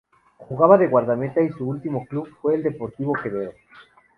Jugaba 0.39 0.79
de 0.79 0.87
guardameta 0.87 1.43
y 1.43 1.49
su 1.49 1.69
ultimo 1.69 2.07
club 2.07 2.27
fue 2.41 2.55
el 2.55 2.63
Deportivo 2.63 3.13
Quevedo. 3.13 3.51